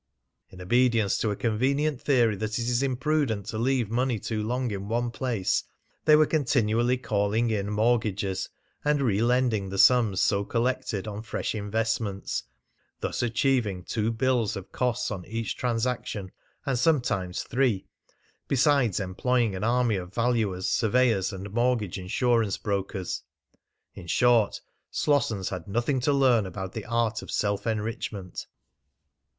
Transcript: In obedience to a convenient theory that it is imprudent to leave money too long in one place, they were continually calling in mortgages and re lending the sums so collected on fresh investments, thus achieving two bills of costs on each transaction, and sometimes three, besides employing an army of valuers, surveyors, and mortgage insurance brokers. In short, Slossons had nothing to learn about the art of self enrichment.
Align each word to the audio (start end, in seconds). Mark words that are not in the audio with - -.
In 0.49 0.59
obedience 0.61 1.15
to 1.19 1.29
a 1.29 1.35
convenient 1.35 2.01
theory 2.01 2.35
that 2.37 2.57
it 2.57 2.67
is 2.67 2.81
imprudent 2.81 3.45
to 3.49 3.59
leave 3.59 3.91
money 3.91 4.17
too 4.17 4.41
long 4.41 4.71
in 4.71 4.87
one 4.87 5.11
place, 5.11 5.63
they 6.05 6.15
were 6.15 6.25
continually 6.25 6.97
calling 6.97 7.51
in 7.51 7.69
mortgages 7.69 8.49
and 8.83 8.99
re 9.03 9.21
lending 9.21 9.69
the 9.69 9.77
sums 9.77 10.19
so 10.19 10.43
collected 10.43 11.07
on 11.07 11.21
fresh 11.21 11.53
investments, 11.53 12.41
thus 12.99 13.21
achieving 13.21 13.83
two 13.83 14.11
bills 14.11 14.55
of 14.55 14.71
costs 14.71 15.11
on 15.11 15.23
each 15.25 15.55
transaction, 15.55 16.31
and 16.65 16.79
sometimes 16.79 17.43
three, 17.43 17.85
besides 18.47 18.99
employing 18.99 19.55
an 19.55 19.63
army 19.63 19.97
of 19.97 20.11
valuers, 20.15 20.67
surveyors, 20.67 21.31
and 21.31 21.51
mortgage 21.53 21.99
insurance 21.99 22.57
brokers. 22.57 23.21
In 23.93 24.07
short, 24.07 24.61
Slossons 24.89 25.49
had 25.49 25.67
nothing 25.67 25.99
to 25.99 26.11
learn 26.11 26.47
about 26.47 26.73
the 26.73 26.85
art 26.85 27.21
of 27.21 27.29
self 27.29 27.67
enrichment. 27.67 28.47